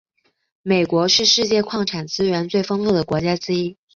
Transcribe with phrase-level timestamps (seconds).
[0.63, 3.77] 美国是世界矿产资源最丰富的国家之一。